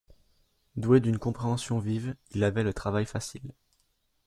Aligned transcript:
Doué 0.77 0.99
d’une 0.99 1.19
compréhension 1.19 1.77
vive, 1.77 2.15
il 2.31 2.43
avait 2.43 2.63
le 2.63 2.73
travail 2.73 3.05
facile. 3.05 3.53